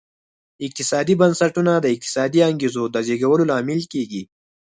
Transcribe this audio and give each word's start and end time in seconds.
اقتصادي 0.65 1.13
بنسټونه 1.21 1.73
د 1.79 1.85
اقتصادي 1.95 2.39
انګېزو 2.49 2.83
د 2.93 2.95
زېږولو 3.07 3.43
لامل 3.51 3.81
کېږي. 3.93 4.23